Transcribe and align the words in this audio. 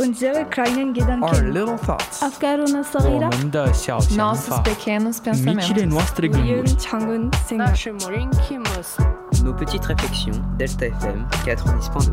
unsere 0.00 0.44
kleinen 0.46 0.94
Gedanken. 0.94 1.22
Our 1.22 1.42
little 1.42 1.76
thoughts. 1.76 2.22
Nos 9.44 9.54
petites 9.54 9.84
réflexions. 9.84 10.40
Delta 10.58 10.86
FM 10.86 11.26
90.2. 11.44 12.10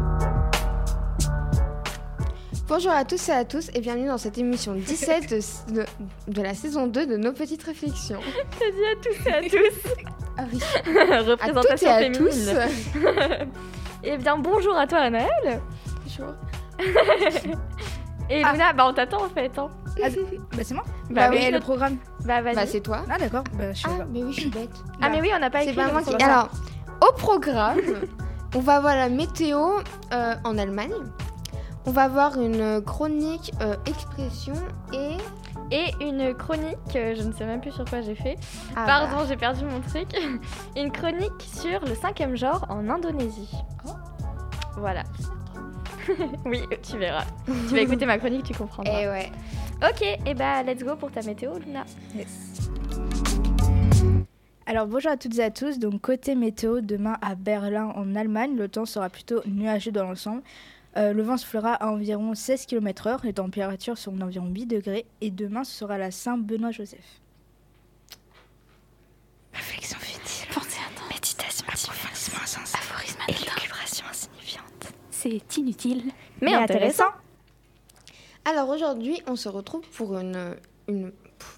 Bonjour 2.67 2.91
à 2.91 3.05
tous 3.05 3.29
et 3.29 3.31
à 3.31 3.45
tous 3.45 3.69
et 3.73 3.79
bienvenue 3.79 4.07
dans 4.07 4.17
cette 4.17 4.37
émission 4.37 4.73
17 4.73 5.29
de, 5.71 5.85
de, 6.27 6.41
la 6.41 6.53
saison 6.53 6.87
2 6.87 7.07
de 7.07 7.15
Nos 7.15 7.31
Petites 7.31 7.63
Réflexions. 7.63 8.19
T'as 8.59 8.71
dit 8.71 8.83
à 8.83 8.95
tous 9.01 9.25
et 9.25 9.33
à 9.33 9.41
tous 9.49 9.89
ah 10.37 11.21
Représentation 11.31 11.89
à 11.89 12.03
toutes 12.03 12.27
et 12.45 12.49
à 12.49 12.67
tous. 12.67 12.99
eh 14.03 14.17
bien 14.17 14.37
bonjour 14.37 14.75
à 14.75 14.85
toi 14.85 14.99
Anaëlle. 14.99 15.61
Bonjour. 16.03 16.33
Et 18.29 18.41
Ah. 18.43 18.51
Luna, 18.51 18.73
bah 18.73 18.85
on 18.89 18.93
t'attend 18.93 19.23
en 19.25 19.29
fait. 19.29 19.57
Hein. 19.57 19.69
Ah, 20.03 20.07
bah 20.51 20.63
c'est 20.63 20.73
moi 20.73 20.83
Bah, 21.09 21.27
oui, 21.31 21.37
oui, 21.41 21.51
le 21.51 21.59
programme 21.59 21.97
bah 22.25 22.41
vas-y. 22.41 22.55
Bah 22.55 22.65
c'est 22.65 22.81
toi. 22.81 23.03
Ah 23.09 23.17
d'accord, 23.17 23.43
bah 23.53 23.71
je 23.73 23.83
Ah 23.85 23.99
pas. 23.99 24.05
mais 24.11 24.21
oui 24.23 24.33
je 24.33 24.41
suis 24.41 24.49
bête. 24.49 24.69
ah 25.01 25.09
mais 25.09 25.21
oui, 25.21 25.31
on 25.33 25.39
n'a 25.39 25.49
pas 25.49 25.61
C'est 25.61 25.69
écrit. 25.69 25.75
pas 25.85 25.91
moi 25.91 26.01
qui... 26.01 26.13
Alors, 26.21 26.49
au 27.07 27.13
programme, 27.13 27.77
on 28.53 28.59
va 28.59 28.79
voir 28.81 28.95
la 28.95 29.07
météo 29.07 29.79
euh, 30.11 30.35
en 30.43 30.57
Allemagne. 30.57 30.91
On 31.85 31.91
va 31.91 32.09
voir 32.09 32.37
une 32.37 32.81
chronique 32.81 33.53
euh, 33.61 33.75
expression 33.85 34.55
et... 34.93 35.15
Et 35.71 35.91
une 36.01 36.33
chronique, 36.33 36.77
euh, 36.95 37.13
je 37.17 37.23
ne 37.23 37.31
sais 37.33 37.45
même 37.45 37.59
plus 37.61 37.71
sur 37.73 37.83
quoi 37.85 37.99
j'ai 38.01 38.15
fait. 38.15 38.35
Ah, 38.75 38.85
Pardon, 38.85 39.25
j'ai 39.27 39.35
perdu 39.35 39.65
mon 39.65 39.81
truc. 39.81 40.07
Une 40.77 40.91
chronique 40.93 41.41
sur 41.41 41.81
le 41.81 41.93
cinquième 41.93 42.37
genre 42.37 42.65
en 42.69 42.87
Indonésie. 42.89 43.53
Oh. 43.85 43.89
Voilà. 44.77 45.03
oui, 46.45 46.61
tu 46.81 46.97
verras. 46.97 47.25
Tu 47.45 47.75
vas 47.75 47.81
écouter 47.81 48.05
ma 48.05 48.17
chronique, 48.17 48.43
tu 48.43 48.53
comprendras. 48.53 49.01
Eh 49.01 49.07
ouais. 49.07 49.31
Ok, 49.83 50.01
et 50.25 50.33
bah 50.33 50.63
let's 50.63 50.83
go 50.83 50.95
pour 50.95 51.11
ta 51.11 51.21
météo, 51.21 51.57
Luna. 51.59 51.85
Alors 54.65 54.87
bonjour 54.87 55.11
à 55.11 55.17
toutes 55.17 55.37
et 55.37 55.43
à 55.43 55.51
tous. 55.51 55.79
Donc 55.79 56.01
côté 56.01 56.35
météo, 56.35 56.81
demain 56.81 57.17
à 57.21 57.35
Berlin 57.35 57.93
en 57.95 58.15
Allemagne, 58.15 58.55
le 58.57 58.67
temps 58.67 58.85
sera 58.85 59.09
plutôt 59.09 59.41
nuageux 59.45 59.91
dans 59.91 60.03
l'ensemble. 60.03 60.41
Euh, 60.97 61.13
le 61.13 61.21
vent 61.21 61.37
soufflera 61.37 61.73
à 61.73 61.87
environ 61.87 62.33
16 62.33 62.65
km/h, 62.65 63.19
les 63.23 63.33
températures 63.33 63.97
seront 63.97 64.17
d'environ 64.17 64.47
8 64.47 64.65
degrés 64.65 65.05
et 65.21 65.29
demain 65.29 65.63
ce 65.63 65.71
sera 65.71 65.97
la 65.97 66.11
Saint-Benoît-Joseph. 66.11 67.21
Réflexion 69.53 69.97
C'est 75.29 75.57
inutile, 75.57 76.03
Mais 76.41 76.53
intéressant. 76.53 77.11
Alors 78.45 78.69
aujourd'hui, 78.69 79.21
on 79.27 79.35
se 79.35 79.49
retrouve 79.49 79.81
pour 79.89 80.17
une, 80.17 80.55
une- 80.87 81.11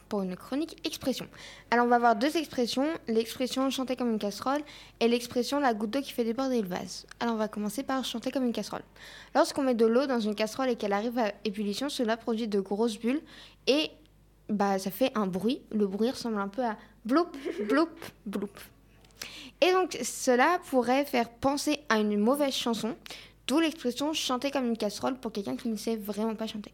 pour 0.10 0.24
une 0.24 0.36
chronique 0.36 0.76
expression. 0.86 1.28
Alors 1.70 1.86
on 1.86 1.90
va 1.90 2.00
voir 2.00 2.16
deux 2.16 2.36
expressions, 2.36 2.88
l'expression 3.08 3.70
chanter 3.70 3.96
comme 3.96 4.10
une 4.12 4.18
casserole 4.20 4.62
et 5.00 5.08
l'expression 5.08 5.60
la 5.60 5.74
goutte 5.76 5.92
d'eau 5.92 6.02
qui 6.02 6.12
fait 6.12 6.24
déborder 6.24 6.62
le 6.64 6.68
vase. 6.68 7.06
Alors 7.20 7.36
on 7.36 7.38
va 7.38 7.48
commencer 7.48 7.84
par 7.84 8.04
chanter 8.04 8.32
comme 8.32 8.44
une 8.44 8.52
casserole. 8.54 8.82
Lorsqu'on 9.36 9.62
met 9.64 9.76
de 9.76 9.86
l'eau 9.86 10.08
dans 10.08 10.20
une 10.20 10.34
casserole 10.36 10.70
et 10.70 10.76
qu'elle 10.76 10.94
arrive 10.94 11.18
à 11.20 11.32
ébullition, 11.46 11.90
cela 11.90 12.18
produit 12.18 12.48
de 12.48 12.60
grosses 12.60 12.98
bulles 13.00 13.22
et 13.68 13.92
bah 14.50 14.80
ça 14.80 14.90
fait 14.90 15.12
un 15.16 15.28
bruit. 15.28 15.62
Le 15.72 15.86
bruit 15.86 16.10
ressemble 16.10 16.40
un 16.40 16.48
peu 16.48 16.64
à 16.66 16.76
bloup, 17.06 17.28
bloup, 17.70 17.90
bloup. 18.26 18.50
Et 19.62 19.72
donc 19.74 19.98
cela 20.04 20.60
pourrait 20.70 21.06
faire 21.06 21.30
penser 21.30 21.80
à 21.90 22.00
une 22.00 22.18
mauvaise 22.18 22.54
chanson, 22.54 22.96
d'où 23.50 23.60
l'expression 23.60 24.14
chanter 24.14 24.52
comme 24.52 24.68
une 24.68 24.78
casserole 24.78 25.20
pour 25.20 25.32
quelqu'un 25.32 25.58
qui 25.58 25.70
ne 25.70 25.76
sait 25.76 25.96
vraiment 25.96 26.36
pas 26.36 26.46
chanter. 26.46 26.72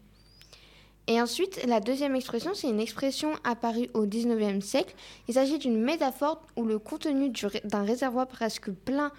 Et 1.06 1.20
ensuite, 1.20 1.64
la 1.66 1.80
deuxième 1.80 2.14
expression, 2.14 2.52
c'est 2.52 2.68
une 2.68 2.80
expression 2.80 3.32
apparue 3.44 3.88
au 3.94 4.04
19e 4.04 4.60
siècle. 4.60 4.94
Il 5.26 5.34
s'agit 5.34 5.58
d'une 5.58 5.80
métaphore 5.80 6.42
où 6.54 6.64
le 6.64 6.78
contenu 6.78 7.32
d'un 7.64 7.82
réservoir 7.82 8.26
presque 8.26 8.70
plein, 8.70 9.10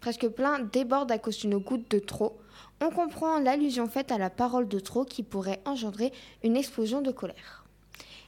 presque 0.00 0.28
plein 0.28 0.58
déborde 0.58 1.10
à 1.10 1.18
cause 1.18 1.38
d'une 1.38 1.56
goutte 1.56 1.90
de 1.90 2.00
trop. 2.00 2.36
On 2.82 2.90
comprend 2.90 3.38
l'allusion 3.38 3.86
faite 3.88 4.12
à 4.12 4.18
la 4.18 4.28
parole 4.28 4.68
de 4.68 4.78
trop 4.78 5.04
qui 5.04 5.22
pourrait 5.22 5.62
engendrer 5.64 6.12
une 6.44 6.56
explosion 6.56 7.00
de 7.00 7.12
colère. 7.12 7.64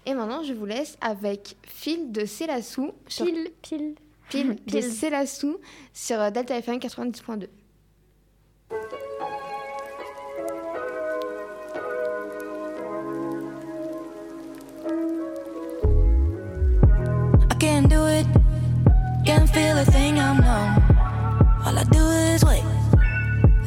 Et 0.06 0.14
maintenant, 0.14 0.42
je 0.42 0.54
vous 0.54 0.64
laisse 0.64 0.96
avec 1.02 1.56
Phil 1.66 2.10
de 2.10 2.24
Célassou 2.24 2.92
sur 3.06 3.26
Pile, 3.26 3.50
pile. 3.60 3.94
Pile 4.30 4.54
de 4.54 4.54
Pile. 4.70 4.82
Célassou 4.82 5.58
sur 5.92 6.32
Delta 6.32 6.56
FM 6.56 6.78
90.2. 6.78 7.48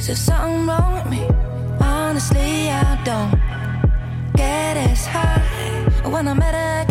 Is 0.01 0.07
there 0.07 0.15
something 0.15 0.65
wrong 0.65 0.93
with 0.93 1.05
me? 1.11 1.29
Honestly, 1.79 2.71
I 2.71 2.99
don't 3.03 3.39
get 4.35 4.75
as 4.75 5.05
high 5.05 6.09
when 6.09 6.27
I 6.27 6.33
meditate. 6.33 6.90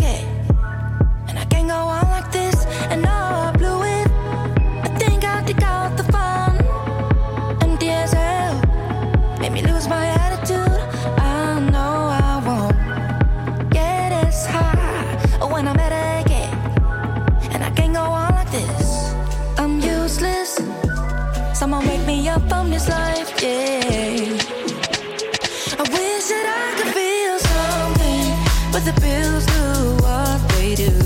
but 28.71 28.85
the 28.85 28.93
bills 29.01 29.45
do 29.45 30.03
what 30.03 30.49
they 30.55 30.75
do. 30.75 31.00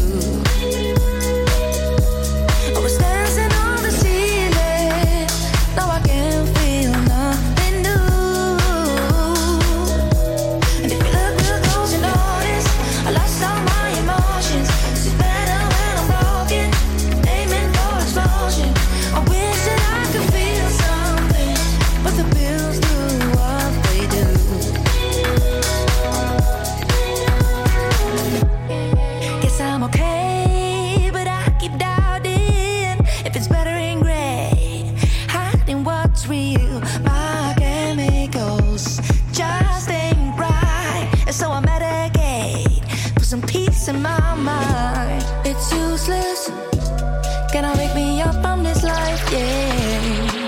Can 47.51 47.63
I 47.63 47.73
wake 47.77 47.95
me 47.95 48.21
up 48.21 48.35
from 48.41 48.63
this 48.63 48.83
life? 48.83 49.23
Yeah. 49.31 50.45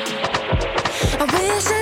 I 1.19 1.25
wish 1.33 1.67
I 1.71 1.76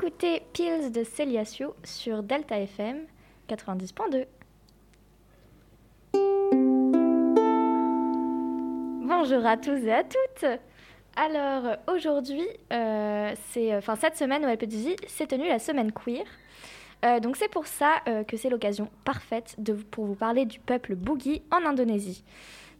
d'écouter 0.00 0.42
Pills 0.54 0.90
de 0.92 1.04
Celiacio 1.04 1.74
sur 1.84 2.22
Delta 2.22 2.58
FM 2.58 3.00
90.2. 3.48 4.24
Bonjour 9.02 9.44
à 9.44 9.56
tous 9.58 9.76
et 9.84 9.92
à 9.92 10.02
toutes. 10.04 10.46
Alors 11.16 11.76
aujourd'hui, 11.92 12.46
euh, 12.72 13.34
c'est, 13.50 13.76
enfin 13.76 13.96
cette 13.96 14.16
semaine 14.16 14.44
au 14.44 14.48
LPDJ, 14.48 14.96
s'est 15.06 15.26
tenue 15.26 15.48
la 15.48 15.58
semaine 15.58 15.92
queer. 15.92 16.24
Euh, 17.04 17.20
donc 17.20 17.36
c'est 17.36 17.50
pour 17.50 17.66
ça 17.66 17.96
euh, 18.08 18.24
que 18.24 18.36
c'est 18.36 18.48
l'occasion 18.48 18.88
parfaite 19.04 19.56
pour 19.90 20.06
vous 20.06 20.14
parler 20.14 20.46
du 20.46 20.60
peuple 20.60 20.94
Boogie 20.94 21.42
en 21.50 21.66
Indonésie. 21.66 22.24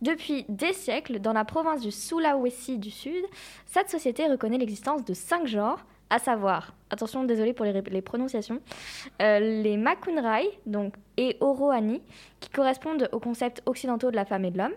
Depuis 0.01 0.47
des 0.49 0.73
siècles, 0.73 1.19
dans 1.19 1.35
la 1.35 1.45
province 1.45 1.83
du 1.83 1.91
Sulawesi 1.91 2.79
du 2.79 2.91
Sud, 2.91 3.25
cette 3.67 3.91
société 3.91 4.27
reconnaît 4.27 4.59
l'existence 4.59 5.05
de 5.05 5.13
cinq 5.13 5.47
genres, 5.47 5.85
à 6.11 6.19
savoir, 6.19 6.75
attention, 6.91 7.25
désolé 7.25 7.53
pour 7.53 7.65
les, 7.65 8.03
prononciations, 8.03 8.61
euh, 9.23 9.39
les 9.39 9.77
Makunrai 9.77 10.45
donc, 10.67 10.95
et 11.17 11.37
Oroani, 11.41 12.03
qui 12.41 12.51
correspondent 12.51 13.09
aux 13.13 13.21
concepts 13.21 13.63
occidentaux 13.67 14.11
de 14.11 14.17
la 14.17 14.25
femme 14.25 14.45
et 14.45 14.51
de 14.51 14.59
l'homme, 14.59 14.75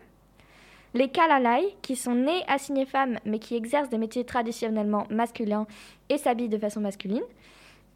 les 0.93 1.09
Kalalai, 1.09 1.75
qui 1.81 1.95
sont 1.95 2.13
nés 2.13 2.43
assignés 2.47 2.85
femmes 2.85 3.17
mais 3.25 3.39
qui 3.39 3.55
exercent 3.55 3.89
des 3.89 3.97
métiers 3.97 4.25
traditionnellement 4.25 5.07
masculins 5.09 5.65
et 6.09 6.19
s'habillent 6.19 6.49
de 6.49 6.59
façon 6.59 6.81
masculine, 6.81 7.23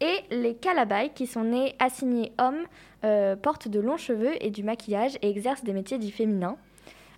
et 0.00 0.34
les 0.34 0.54
Kalabai, 0.54 1.10
qui 1.14 1.26
sont 1.26 1.44
nés 1.44 1.74
assignés 1.78 2.32
hommes, 2.38 2.64
euh, 3.04 3.36
portent 3.36 3.68
de 3.68 3.80
longs 3.80 3.96
cheveux 3.96 4.34
et 4.44 4.50
du 4.50 4.62
maquillage 4.62 5.16
et 5.22 5.30
exercent 5.30 5.64
des 5.64 5.72
métiers 5.72 5.98
dits 5.98 6.12
féminins. 6.12 6.56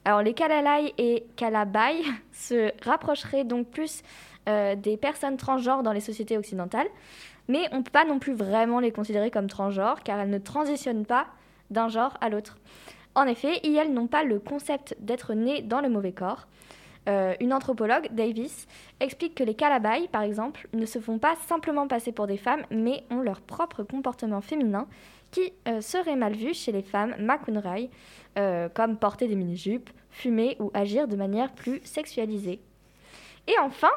Alors 0.04 0.22
les 0.22 0.32
Kalalai 0.32 0.94
et 0.96 1.24
Kalabai 1.36 2.02
se 2.32 2.70
rapprocheraient 2.84 3.44
donc 3.44 3.68
plus 3.68 4.02
euh, 4.50 4.74
des 4.74 4.96
personnes 4.96 5.36
transgenres 5.36 5.84
dans 5.84 5.92
les 5.92 6.00
sociétés 6.00 6.36
occidentales, 6.36 6.88
mais 7.46 7.68
on 7.70 7.78
ne 7.78 7.82
peut 7.82 7.92
pas 7.92 8.04
non 8.04 8.18
plus 8.18 8.32
vraiment 8.32 8.80
les 8.80 8.90
considérer 8.90 9.30
comme 9.30 9.46
transgenres 9.46 10.02
car 10.02 10.18
elles 10.18 10.30
ne 10.30 10.38
transitionnent 10.38 11.06
pas 11.06 11.26
d'un 11.70 11.88
genre 11.88 12.16
à 12.20 12.28
l'autre. 12.28 12.58
En 13.14 13.26
effet, 13.26 13.60
elles 13.64 13.92
n'ont 13.92 14.08
pas 14.08 14.24
le 14.24 14.40
concept 14.40 14.96
d'être 14.98 15.34
nées 15.34 15.62
dans 15.62 15.80
le 15.80 15.88
mauvais 15.88 16.10
corps. 16.10 16.48
Euh, 17.08 17.34
une 17.40 17.52
anthropologue, 17.52 18.08
Davis, 18.10 18.66
explique 18.98 19.36
que 19.36 19.44
les 19.44 19.54
Kalabai, 19.54 20.08
par 20.10 20.22
exemple, 20.22 20.68
ne 20.72 20.84
se 20.84 20.98
font 20.98 21.18
pas 21.18 21.36
simplement 21.46 21.86
passer 21.86 22.10
pour 22.10 22.26
des 22.26 22.36
femmes, 22.36 22.64
mais 22.70 23.04
ont 23.10 23.20
leur 23.20 23.40
propre 23.40 23.84
comportement 23.84 24.40
féminin 24.40 24.88
qui 25.30 25.52
euh, 25.68 25.80
serait 25.80 26.16
mal 26.16 26.34
vu 26.34 26.54
chez 26.54 26.72
les 26.72 26.82
femmes 26.82 27.14
Makunrai, 27.20 27.90
comme 28.74 28.96
porter 28.96 29.28
des 29.28 29.34
mini-jupes, 29.36 29.90
fumer 30.10 30.56
ou 30.60 30.70
agir 30.72 31.08
de 31.08 31.16
manière 31.16 31.52
plus 31.52 31.80
sexualisée. 31.84 32.60
Et 33.46 33.58
enfin, 33.60 33.90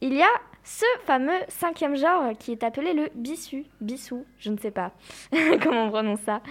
il 0.00 0.14
y 0.14 0.22
a 0.22 0.28
ce 0.64 0.84
fameux 1.06 1.40
cinquième 1.48 1.96
genre 1.96 2.32
qui 2.38 2.52
est 2.52 2.62
appelé 2.62 2.92
le 2.92 3.08
bissu, 3.14 3.64
bissou, 3.80 4.26
je 4.38 4.50
ne 4.50 4.58
sais 4.58 4.70
pas 4.70 4.92
comment 5.62 5.86
on 5.86 5.90
prononce 5.90 6.20
ça. 6.20 6.42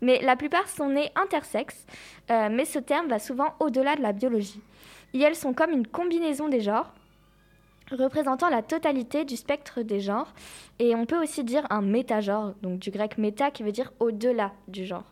Mais 0.00 0.20
la 0.22 0.36
plupart 0.36 0.68
sont 0.68 0.90
nés 0.90 1.10
intersexes, 1.16 1.84
euh, 2.30 2.48
mais 2.50 2.64
ce 2.64 2.78
terme 2.78 3.08
va 3.08 3.18
souvent 3.18 3.54
au-delà 3.60 3.96
de 3.96 4.02
la 4.02 4.12
biologie. 4.12 4.60
Et 5.12 5.20
elles 5.20 5.34
sont 5.34 5.52
comme 5.52 5.72
une 5.72 5.86
combinaison 5.86 6.48
des 6.48 6.60
genres, 6.60 6.94
représentant 7.90 8.48
la 8.48 8.62
totalité 8.62 9.24
du 9.24 9.36
spectre 9.36 9.82
des 9.82 10.00
genres, 10.00 10.32
et 10.78 10.94
on 10.94 11.04
peut 11.04 11.20
aussi 11.20 11.44
dire 11.44 11.66
un 11.70 11.82
métagenre, 11.82 12.54
donc 12.62 12.78
du 12.78 12.90
grec 12.90 13.18
méta 13.18 13.50
qui 13.50 13.64
veut 13.64 13.72
dire 13.72 13.92
au-delà 14.00 14.52
du 14.68 14.86
genre. 14.86 15.04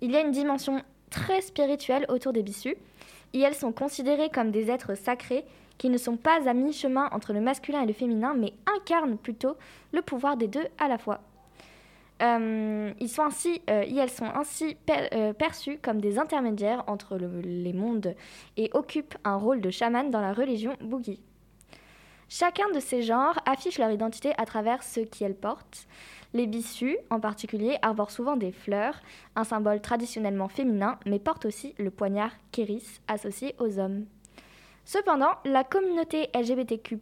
Il 0.00 0.10
y 0.10 0.16
a 0.16 0.20
une 0.20 0.32
dimension 0.32 0.82
très 1.10 1.40
spirituelle 1.40 2.04
autour 2.08 2.32
des 2.32 2.42
bissus, 2.42 2.76
et 3.32 3.40
elles 3.40 3.54
sont 3.54 3.72
considérées 3.72 4.30
comme 4.30 4.50
des 4.50 4.70
êtres 4.70 4.96
sacrés 4.96 5.44
qui 5.78 5.90
ne 5.90 5.98
sont 5.98 6.16
pas 6.16 6.48
à 6.48 6.54
mi-chemin 6.54 7.08
entre 7.12 7.32
le 7.32 7.40
masculin 7.40 7.82
et 7.82 7.86
le 7.86 7.92
féminin, 7.92 8.34
mais 8.34 8.52
incarnent 8.76 9.18
plutôt 9.18 9.56
le 9.92 10.02
pouvoir 10.02 10.36
des 10.36 10.48
deux 10.48 10.66
à 10.78 10.88
la 10.88 10.98
fois. 10.98 11.20
Euh, 12.22 12.92
ils 12.98 13.08
sont 13.10 13.24
ainsi, 13.24 13.60
euh, 13.68 13.84
elles 13.84 14.10
sont 14.10 14.24
ainsi 14.24 14.76
euh, 15.12 15.32
perçus 15.34 15.78
comme 15.82 16.00
des 16.00 16.18
intermédiaires 16.18 16.82
entre 16.86 17.18
le, 17.18 17.40
les 17.42 17.74
mondes 17.74 18.14
et 18.56 18.70
occupent 18.72 19.16
un 19.24 19.36
rôle 19.36 19.60
de 19.60 19.70
chaman 19.70 20.10
dans 20.10 20.22
la 20.22 20.32
religion 20.32 20.74
boogie. 20.80 21.20
Chacun 22.28 22.68
de 22.70 22.80
ces 22.80 23.02
genres 23.02 23.38
affiche 23.44 23.78
leur 23.78 23.90
identité 23.90 24.32
à 24.38 24.46
travers 24.46 24.82
ce 24.82 25.00
qu'elles 25.00 25.36
portent. 25.36 25.86
Les 26.32 26.46
bissus, 26.46 26.98
en 27.10 27.20
particulier, 27.20 27.78
arborent 27.82 28.10
souvent 28.10 28.36
des 28.36 28.50
fleurs, 28.50 29.00
un 29.36 29.44
symbole 29.44 29.80
traditionnellement 29.80 30.48
féminin, 30.48 30.98
mais 31.06 31.18
portent 31.18 31.44
aussi 31.44 31.74
le 31.78 31.90
poignard 31.90 32.32
kéris 32.50 33.00
associé 33.06 33.54
aux 33.60 33.78
hommes. 33.78 34.06
Cependant, 34.86 35.32
la 35.44 35.64
communauté 35.64 36.28
LGBTQ+, 36.32 37.00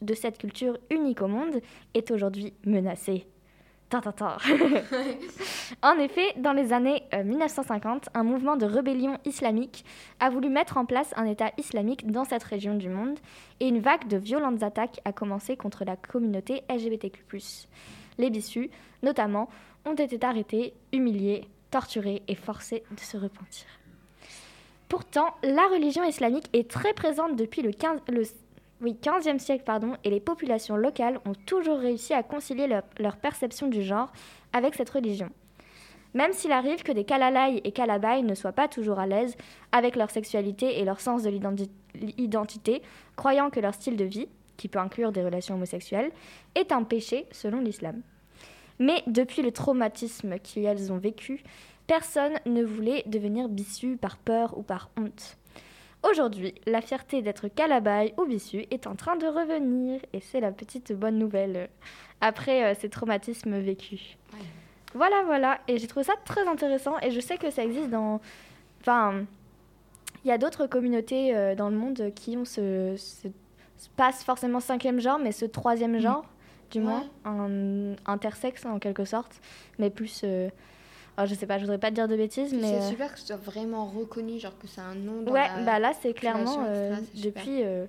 de 0.00 0.14
cette 0.14 0.38
culture 0.38 0.78
unique 0.90 1.20
au 1.20 1.28
monde, 1.28 1.60
est 1.92 2.10
aujourd'hui 2.10 2.54
menacée. 2.64 3.26
En 5.82 5.98
effet, 5.98 6.32
dans 6.38 6.52
les 6.52 6.72
années 6.72 7.02
euh, 7.14 7.22
1950, 7.22 8.08
un 8.14 8.22
mouvement 8.24 8.56
de 8.56 8.64
rébellion 8.64 9.18
islamique 9.24 9.84
a 10.18 10.30
voulu 10.30 10.48
mettre 10.48 10.78
en 10.78 10.86
place 10.86 11.12
un 11.16 11.26
État 11.26 11.52
islamique 11.58 12.10
dans 12.10 12.24
cette 12.24 12.42
région 12.42 12.74
du 12.74 12.88
monde 12.88 13.18
et 13.60 13.68
une 13.68 13.80
vague 13.80 14.08
de 14.08 14.16
violentes 14.16 14.62
attaques 14.62 15.00
a 15.04 15.12
commencé 15.12 15.56
contre 15.56 15.84
la 15.84 15.96
communauté 15.96 16.62
LGBTQ+. 16.70 17.22
Les 18.18 18.30
bissus, 18.30 18.70
notamment, 19.02 19.48
ont 19.84 19.94
été 19.94 20.24
arrêtés, 20.24 20.72
humiliés, 20.92 21.46
torturés 21.70 22.22
et 22.28 22.34
forcés 22.34 22.82
de 22.90 23.00
se 23.00 23.16
repentir. 23.16 23.66
Pourtant, 24.88 25.34
la 25.42 25.66
religion 25.66 26.04
islamique 26.04 26.48
est 26.52 26.70
très 26.70 26.94
présente 26.94 27.36
depuis 27.36 27.62
le, 27.62 27.72
15, 27.72 28.00
le 28.08 28.22
oui, 28.80 28.96
15e 29.02 29.38
siècle 29.38 29.64
pardon, 29.64 29.94
et 30.04 30.10
les 30.10 30.20
populations 30.20 30.76
locales 30.76 31.18
ont 31.24 31.34
toujours 31.46 31.78
réussi 31.78 32.14
à 32.14 32.22
concilier 32.22 32.66
leur, 32.66 32.82
leur 32.98 33.16
perception 33.16 33.66
du 33.66 33.82
genre 33.82 34.12
avec 34.52 34.74
cette 34.74 34.90
religion. 34.90 35.30
Même 36.14 36.32
s'il 36.32 36.52
arrive 36.52 36.82
que 36.82 36.92
des 36.92 37.04
Kalalai 37.04 37.60
et 37.64 37.72
Kalabai 37.72 38.22
ne 38.22 38.34
soient 38.34 38.52
pas 38.52 38.68
toujours 38.68 38.98
à 38.98 39.06
l'aise 39.06 39.36
avec 39.72 39.96
leur 39.96 40.10
sexualité 40.10 40.78
et 40.78 40.84
leur 40.84 41.00
sens 41.00 41.22
de 41.22 41.30
l'identité, 41.94 42.80
croyant 43.16 43.50
que 43.50 43.60
leur 43.60 43.74
style 43.74 43.96
de 43.96 44.04
vie, 44.04 44.28
qui 44.56 44.68
peut 44.68 44.78
inclure 44.78 45.12
des 45.12 45.22
relations 45.22 45.56
homosexuelles, 45.56 46.10
est 46.54 46.72
un 46.72 46.84
péché 46.84 47.26
selon 47.32 47.60
l'islam. 47.60 48.00
Mais 48.78 49.02
depuis 49.06 49.42
le 49.42 49.52
traumatisme 49.52 50.38
qu'elles 50.38 50.92
ont 50.92 50.98
vécu, 50.98 51.42
personne 51.86 52.34
ne 52.46 52.62
voulait 52.62 53.02
devenir 53.06 53.48
bissu 53.48 53.96
par 53.96 54.16
peur 54.16 54.56
ou 54.58 54.62
par 54.62 54.90
honte. 54.96 55.36
Aujourd'hui, 56.08 56.54
la 56.66 56.80
fierté 56.80 57.22
d'être 57.22 57.48
calabaye 57.48 58.14
ou 58.16 58.26
bissu 58.26 58.66
est 58.70 58.86
en 58.86 58.94
train 58.94 59.16
de 59.16 59.26
revenir 59.26 60.00
et 60.12 60.20
c'est 60.20 60.40
la 60.40 60.52
petite 60.52 60.92
bonne 60.92 61.18
nouvelle 61.18 61.68
après 62.20 62.64
euh, 62.64 62.74
ces 62.78 62.88
traumatismes 62.88 63.58
vécus. 63.58 64.16
Ouais. 64.32 64.38
Voilà, 64.94 65.22
voilà. 65.24 65.58
Et 65.68 65.78
j'ai 65.78 65.86
trouvé 65.86 66.04
ça 66.04 66.14
très 66.24 66.46
intéressant 66.46 66.98
et 67.00 67.10
je 67.10 67.20
sais 67.20 67.38
que 67.38 67.50
ça 67.50 67.64
existe 67.64 67.90
dans... 67.90 68.20
Enfin, 68.80 69.24
il 70.24 70.28
y 70.28 70.30
a 70.30 70.38
d'autres 70.38 70.66
communautés 70.66 71.34
euh, 71.34 71.54
dans 71.54 71.70
le 71.70 71.76
monde 71.76 72.12
qui 72.14 72.36
ont 72.36 72.44
ce... 72.44 72.94
ce 72.96 73.28
passe 73.96 74.24
forcément 74.24 74.60
cinquième 74.60 75.00
genre, 75.00 75.18
mais 75.18 75.32
ce 75.32 75.44
troisième 75.44 75.98
genre, 75.98 76.22
mmh. 76.22 76.72
du 76.72 76.80
moins, 76.80 77.04
un 77.24 77.94
intersexe 78.06 78.64
en 78.64 78.78
quelque 78.78 79.04
sorte, 79.04 79.40
mais 79.78 79.90
plus... 79.90 80.22
Euh, 80.24 80.50
Oh, 81.18 81.22
je 81.24 81.34
sais 81.34 81.46
pas, 81.46 81.56
je 81.56 81.62
voudrais 81.62 81.78
pas 81.78 81.88
te 81.90 81.94
dire 81.94 82.08
de 82.08 82.16
bêtises, 82.16 82.52
mais. 82.52 82.80
C'est 82.80 82.90
super 82.90 83.12
que 83.12 83.18
ce 83.18 83.26
soit 83.26 83.36
vraiment 83.36 83.86
reconnu, 83.86 84.38
genre 84.38 84.56
que 84.58 84.66
c'est 84.66 84.80
un 84.80 84.94
nom. 84.94 85.22
Dans 85.22 85.32
ouais, 85.32 85.48
la 85.56 85.62
bah 85.62 85.78
là, 85.78 85.92
c'est 86.00 86.12
clairement 86.12 86.64
euh, 86.68 86.94
depuis, 87.14 87.62
euh, 87.62 87.86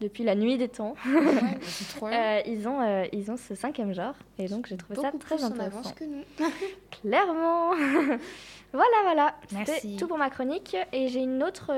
depuis 0.00 0.24
la 0.24 0.34
nuit 0.34 0.58
des 0.58 0.68
temps. 0.68 0.94
ouais, 1.06 1.58
trop 1.96 2.08
euh, 2.08 2.40
ils, 2.46 2.68
ont, 2.68 2.80
euh, 2.82 3.06
ils 3.12 3.30
ont 3.30 3.36
ce 3.36 3.54
cinquième 3.54 3.94
genre, 3.94 4.14
et 4.38 4.46
donc 4.48 4.66
j'ai 4.66 4.76
trouvé 4.76 5.00
ça 5.00 5.10
très 5.18 5.42
intéressant. 5.42 5.90
que 5.92 6.04
nous. 6.04 6.22
clairement 7.02 7.70
Voilà, 8.72 8.96
voilà. 9.04 9.34
C'était 9.64 9.96
tout 9.96 10.06
pour 10.06 10.18
ma 10.18 10.28
chronique, 10.28 10.76
et 10.92 11.08
j'ai 11.08 11.20
une 11.20 11.42
autre 11.42 11.72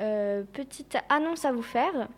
euh, 0.00 0.42
petite 0.52 0.96
annonce 1.08 1.44
à 1.44 1.52
vous 1.52 1.62
faire. 1.62 2.08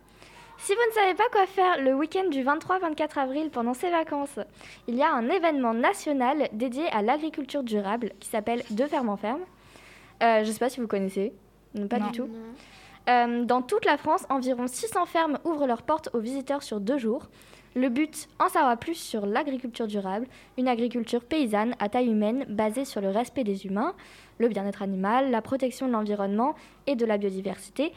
Si 0.58 0.72
vous 0.72 0.80
ne 0.88 0.94
savez 0.94 1.14
pas 1.14 1.28
quoi 1.30 1.46
faire 1.46 1.82
le 1.82 1.94
week-end 1.94 2.28
du 2.28 2.42
23-24 2.42 3.18
avril 3.18 3.50
pendant 3.50 3.74
ces 3.74 3.90
vacances, 3.90 4.38
il 4.88 4.94
y 4.94 5.02
a 5.02 5.12
un 5.12 5.28
événement 5.28 5.74
national 5.74 6.48
dédié 6.52 6.86
à 6.88 7.02
l'agriculture 7.02 7.62
durable 7.62 8.12
qui 8.20 8.28
s'appelle 8.28 8.62
De 8.70 8.86
ferme 8.86 9.08
en 9.08 9.16
ferme. 9.16 9.42
Euh, 10.22 10.42
je 10.42 10.48
ne 10.48 10.52
sais 10.52 10.58
pas 10.58 10.70
si 10.70 10.80
vous 10.80 10.86
connaissez. 10.86 11.32
Pas 11.90 11.98
non. 11.98 12.06
du 12.06 12.12
tout. 12.12 12.28
Euh, 13.10 13.44
dans 13.44 13.60
toute 13.60 13.84
la 13.84 13.98
France, 13.98 14.24
environ 14.30 14.66
600 14.66 15.06
fermes 15.06 15.38
ouvrent 15.44 15.66
leurs 15.66 15.82
portes 15.82 16.08
aux 16.14 16.20
visiteurs 16.20 16.62
sur 16.62 16.80
deux 16.80 16.98
jours. 16.98 17.28
Le 17.74 17.88
but, 17.88 18.28
en 18.38 18.48
savoir 18.48 18.78
plus 18.78 18.94
sur 18.94 19.26
l'agriculture 19.26 19.88
durable, 19.88 20.28
une 20.56 20.68
agriculture 20.68 21.24
paysanne 21.24 21.74
à 21.80 21.88
taille 21.88 22.06
humaine 22.08 22.46
basée 22.48 22.84
sur 22.84 23.00
le 23.00 23.08
respect 23.08 23.42
des 23.42 23.66
humains, 23.66 23.94
le 24.38 24.48
bien-être 24.48 24.82
animal, 24.82 25.32
la 25.32 25.42
protection 25.42 25.88
de 25.88 25.92
l'environnement 25.92 26.54
et 26.86 26.94
de 26.94 27.04
la 27.04 27.18
biodiversité, 27.18 27.92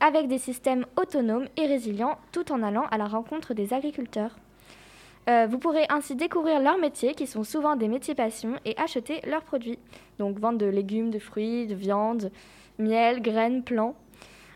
avec 0.00 0.28
des 0.28 0.38
systèmes 0.38 0.86
autonomes 0.96 1.48
et 1.56 1.66
résilients 1.66 2.18
tout 2.32 2.52
en 2.52 2.62
allant 2.62 2.86
à 2.90 2.98
la 2.98 3.06
rencontre 3.06 3.54
des 3.54 3.72
agriculteurs. 3.72 4.36
Euh, 5.28 5.46
vous 5.50 5.58
pourrez 5.58 5.86
ainsi 5.88 6.14
découvrir 6.14 6.60
leurs 6.60 6.78
métiers 6.78 7.14
qui 7.14 7.26
sont 7.26 7.42
souvent 7.42 7.74
des 7.74 7.88
métiers 7.88 8.14
passion 8.14 8.54
et 8.64 8.76
acheter 8.76 9.20
leurs 9.26 9.42
produits. 9.42 9.78
Donc 10.18 10.38
vente 10.38 10.58
de 10.58 10.66
légumes, 10.66 11.10
de 11.10 11.18
fruits, 11.18 11.66
de 11.66 11.74
viande, 11.74 12.30
miel, 12.78 13.20
graines, 13.20 13.64
plants. 13.64 13.96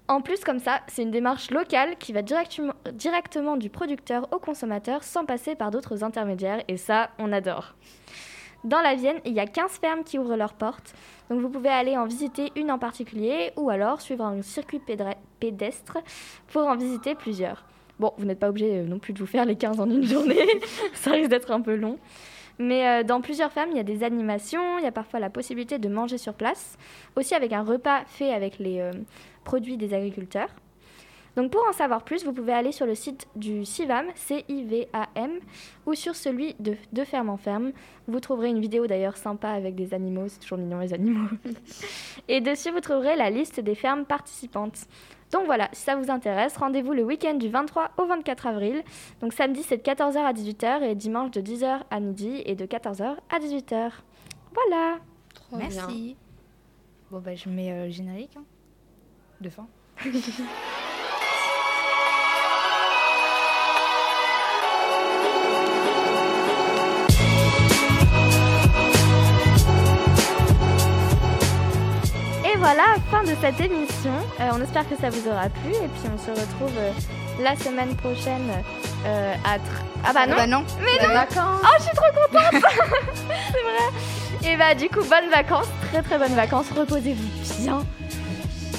En 0.06 0.20
plus, 0.20 0.40
comme 0.40 0.58
ça, 0.58 0.80
c'est 0.88 1.02
une 1.02 1.10
démarche 1.10 1.50
locale 1.50 1.96
qui 1.98 2.12
va 2.12 2.22
directement, 2.22 2.74
directement 2.92 3.56
du 3.56 3.70
producteur 3.70 4.28
au 4.32 4.38
consommateur 4.38 5.04
sans 5.04 5.24
passer 5.24 5.54
par 5.54 5.70
d'autres 5.70 6.02
intermédiaires. 6.02 6.62
Et 6.68 6.76
ça, 6.76 7.10
on 7.18 7.32
adore. 7.32 7.74
Dans 8.64 8.80
la 8.80 8.94
Vienne, 8.94 9.16
il 9.24 9.32
y 9.32 9.40
a 9.40 9.46
15 9.46 9.72
fermes 9.80 10.04
qui 10.04 10.18
ouvrent 10.18 10.36
leurs 10.36 10.52
portes. 10.52 10.94
Donc 11.30 11.40
vous 11.40 11.48
pouvez 11.48 11.70
aller 11.70 11.96
en 11.96 12.04
visiter 12.04 12.52
une 12.56 12.70
en 12.70 12.78
particulier 12.78 13.52
ou 13.56 13.70
alors 13.70 14.00
suivre 14.00 14.24
un 14.24 14.42
circuit 14.42 14.80
pédestre 15.40 15.98
pour 16.48 16.66
en 16.66 16.76
visiter 16.76 17.14
plusieurs. 17.14 17.64
Bon, 17.98 18.12
vous 18.18 18.24
n'êtes 18.24 18.38
pas 18.38 18.48
obligé 18.48 18.78
euh, 18.78 18.84
non 18.84 18.98
plus 18.98 19.12
de 19.12 19.18
vous 19.18 19.26
faire 19.26 19.44
les 19.44 19.56
15 19.56 19.80
en 19.80 19.90
une 19.90 20.04
journée, 20.04 20.46
ça 20.94 21.12
risque 21.12 21.28
d'être 21.28 21.50
un 21.50 21.60
peu 21.60 21.74
long. 21.74 21.98
Mais 22.58 22.86
euh, 22.86 23.02
dans 23.02 23.20
plusieurs 23.20 23.52
fermes, 23.52 23.70
il 23.70 23.76
y 23.76 23.80
a 23.80 23.84
des 23.84 24.02
animations, 24.02 24.78
il 24.78 24.84
y 24.84 24.86
a 24.86 24.92
parfois 24.92 25.20
la 25.20 25.30
possibilité 25.30 25.78
de 25.78 25.88
manger 25.88 26.18
sur 26.18 26.34
place, 26.34 26.76
aussi 27.16 27.34
avec 27.34 27.52
un 27.52 27.62
repas 27.62 28.04
fait 28.06 28.32
avec 28.32 28.58
les 28.58 28.80
euh, 28.80 28.92
produits 29.44 29.76
des 29.76 29.94
agriculteurs. 29.94 30.48
Donc 31.36 31.50
pour 31.50 31.64
en 31.68 31.72
savoir 31.72 32.02
plus, 32.02 32.24
vous 32.24 32.32
pouvez 32.32 32.52
aller 32.52 32.72
sur 32.72 32.86
le 32.86 32.94
site 32.94 33.28
du 33.36 33.64
CIVAM, 33.64 34.06
C-I-V-A-M, 34.14 35.30
ou 35.86 35.94
sur 35.94 36.14
celui 36.16 36.54
de 36.58 36.76
De 36.92 37.04
Ferme 37.04 37.30
en 37.30 37.36
Ferme. 37.36 37.72
Vous 38.08 38.20
trouverez 38.20 38.48
une 38.48 38.60
vidéo 38.60 38.86
d'ailleurs 38.86 39.16
sympa 39.16 39.50
avec 39.50 39.74
des 39.74 39.94
animaux, 39.94 40.28
c'est 40.28 40.40
toujours 40.40 40.58
mignon 40.58 40.80
les 40.80 40.92
animaux. 40.92 41.28
Et 42.28 42.40
dessus, 42.40 42.70
vous 42.70 42.80
trouverez 42.80 43.16
la 43.16 43.30
liste 43.30 43.60
des 43.60 43.74
fermes 43.74 44.04
participantes. 44.04 44.86
Donc 45.30 45.46
voilà, 45.46 45.68
si 45.72 45.82
ça 45.82 45.94
vous 45.94 46.10
intéresse, 46.10 46.56
rendez-vous 46.56 46.92
le 46.92 47.04
week-end 47.04 47.34
du 47.34 47.48
23 47.48 47.92
au 47.98 48.06
24 48.06 48.48
avril. 48.48 48.82
Donc 49.20 49.32
samedi, 49.32 49.62
c'est 49.62 49.76
de 49.76 49.82
14h 49.82 50.18
à 50.18 50.32
18h 50.32 50.82
et 50.82 50.94
dimanche 50.96 51.30
de 51.30 51.40
10h 51.40 51.82
à 51.88 52.00
midi 52.00 52.42
et 52.44 52.56
de 52.56 52.66
14h 52.66 53.16
à 53.30 53.38
18h. 53.38 53.92
Voilà. 54.54 54.98
Merci. 55.52 56.16
Bon, 57.10 57.20
bah, 57.20 57.34
je 57.34 57.48
mets 57.48 57.72
euh, 57.72 57.86
le 57.86 57.90
générique 57.90 58.36
hein, 58.36 58.44
de 59.40 59.50
fin. 59.50 59.66
voilà, 72.60 72.96
fin 73.10 73.22
de 73.22 73.34
cette 73.40 73.58
émission. 73.58 74.12
Euh, 74.38 74.50
on 74.52 74.60
espère 74.60 74.86
que 74.86 74.94
ça 75.00 75.08
vous 75.08 75.26
aura 75.28 75.48
plu 75.48 75.72
et 75.72 75.88
puis 75.88 76.10
on 76.14 76.18
se 76.18 76.30
retrouve 76.30 76.72
euh, 76.76 76.92
la 77.42 77.56
semaine 77.56 77.96
prochaine 77.96 78.50
euh, 79.06 79.34
à... 79.46 79.56
Ah 80.04 80.12
bah 80.12 80.26
non, 80.26 80.36
bah 80.36 80.46
non. 80.46 80.64
Mais 80.78 81.06
non 81.06 81.14
vacances. 81.14 81.62
Oh, 81.62 81.76
je 81.78 81.82
suis 81.84 81.96
trop 81.96 82.06
contente 82.14 82.62
C'est 83.52 83.62
vrai 83.62 84.52
Et 84.52 84.56
bah 84.58 84.74
du 84.74 84.88
coup, 84.90 85.00
bonnes 85.00 85.30
vacances, 85.30 85.68
très 85.90 86.02
très 86.02 86.18
bonnes 86.18 86.34
vacances, 86.34 86.66
reposez-vous 86.76 87.62
bien. 87.62 87.82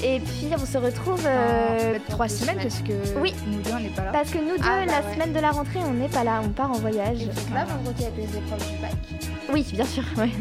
Et 0.03 0.19
puis 0.19 0.47
on 0.53 0.65
se 0.65 0.77
retrouve 0.77 1.23
euh, 1.25 1.97
trois 2.09 2.27
semaines, 2.27 2.57
parce 2.61 2.81
que 2.81 2.93
oui. 3.19 3.33
nous 3.47 3.61
deux 3.61 3.71
on 3.73 3.79
n'est 3.79 3.89
pas 3.89 4.03
là. 4.03 4.11
Parce 4.11 4.29
que 4.29 4.37
nous 4.37 4.57
deux, 4.57 4.63
ah, 4.63 4.85
bah 4.85 5.01
la 5.01 5.13
semaine 5.13 5.33
de 5.33 5.39
la 5.39 5.51
rentrée, 5.51 5.79
on 5.85 5.93
n'est 5.93 6.07
pas 6.07 6.23
là, 6.23 6.41
on 6.43 6.49
part 6.49 6.71
en 6.71 6.79
voyage. 6.79 7.21
Et 7.23 7.53
là, 7.53 7.65
vendredi 7.65 8.05
avec 8.05 8.17
les 8.17 8.37
épreuves 8.37 8.71
du 8.71 8.77
bac. 8.79 9.30
Oui, 9.49 9.65
bien 9.73 9.85
sûr. 9.85 10.03
Oui. 10.17 10.33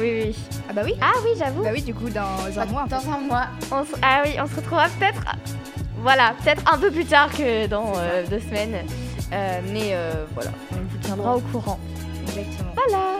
oui. 0.00 0.36
Ah 0.68 0.72
bah 0.72 0.82
oui. 0.84 0.94
Ah 1.00 1.12
oui, 1.24 1.30
j'avoue. 1.38 1.62
Bah 1.62 1.70
oui, 1.72 1.82
du 1.82 1.94
coup 1.94 2.08
dans 2.08 2.58
un 2.58 2.64
mois. 2.66 2.86
Dans 2.88 3.10
un 3.10 3.18
mois. 3.18 3.46
Ah 4.02 4.22
oui, 4.24 4.32
on 4.42 4.46
se 4.46 4.56
retrouvera 4.56 4.88
peut-être. 4.98 5.22
Voilà, 5.98 6.34
peut-être 6.42 6.62
un 6.72 6.78
peu 6.78 6.90
plus 6.90 7.04
tard 7.04 7.30
que 7.30 7.66
dans 7.66 7.92
euh, 7.96 8.24
deux 8.28 8.40
semaines. 8.40 8.86
Euh, 9.32 9.60
mais 9.72 9.96
voilà, 10.34 10.50
on 10.72 10.76
vous 10.76 10.98
tiendra 10.98 11.36
au 11.36 11.40
courant. 11.40 11.78
Exactement. 12.28 12.72
Voilà. 12.74 13.18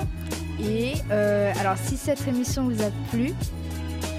Et 0.61 0.95
alors, 1.61 1.77
si 1.77 1.97
cette 1.97 2.27
émission 2.29 2.65
vous 2.65 2.83
a 2.83 2.91
plu, 3.11 3.33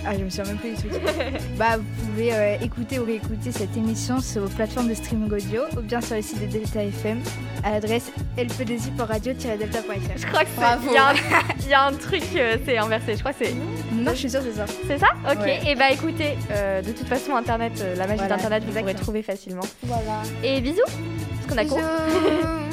ah, 0.08 0.14
je 0.18 0.24
me 0.24 0.30
souviens 0.30 0.46
même 0.46 0.58
plus 0.58 0.72
du 0.72 0.90
truc. 0.90 1.02
bah, 1.58 1.78
vous 1.78 2.06
pouvez 2.06 2.34
euh, 2.34 2.58
écouter 2.62 3.00
ou 3.00 3.06
réécouter 3.06 3.52
cette 3.52 3.76
émission 3.76 4.20
sur 4.20 4.44
vos 4.44 4.50
plateformes 4.50 4.88
de 4.88 4.94
streaming 4.94 5.32
audio 5.32 5.62
ou 5.78 5.82
bien 5.82 6.02
sur 6.02 6.16
le 6.16 6.22
site 6.22 6.40
de 6.42 6.46
Delta 6.46 6.84
FM 6.84 7.22
à 7.64 7.72
l'adresse 7.72 8.12
lpdzi.radio-delta.fr. 8.38 10.18
Je 10.18 10.28
crois 10.28 10.44
que 10.44 10.50
c'est. 10.56 10.86
Il 11.66 11.70
y, 11.70 11.74
a 11.74 11.86
un 11.86 11.94
truc, 11.94 12.24
euh, 12.36 12.58
c'est 12.66 12.78
inversé. 12.78 13.16
Je 13.16 13.20
crois 13.20 13.34
que 13.34 13.46
c'est. 13.46 13.54
Non, 13.94 14.12
je 14.12 14.18
suis 14.18 14.30
sûre, 14.30 14.42
c'est 14.44 14.54
ça. 14.54 14.66
C'est 14.88 15.00
ça? 15.00 15.08
Ok. 15.32 15.48
Et 15.68 15.76
bah 15.76 15.92
écoutez, 15.92 16.38
euh, 16.52 16.82
de 16.82 16.92
toute 16.92 17.08
façon, 17.08 17.36
Internet, 17.36 17.84
la 17.98 18.06
magie 18.06 18.28
d'Internet, 18.28 18.64
vous 18.66 18.80
pourrez 18.80 18.96
trouver 18.96 19.24
facilement. 19.24 19.66
Voilà. 19.84 20.22
Et 20.44 20.62
bisous 20.62 20.82
Parce 20.86 21.48
qu'on 21.48 21.58
a 21.58 21.64
bisous. 21.64 22.56